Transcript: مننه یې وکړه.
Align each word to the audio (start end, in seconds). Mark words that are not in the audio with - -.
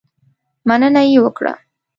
مننه 0.67 1.01
یې 1.11 1.17
وکړه. 1.23 1.53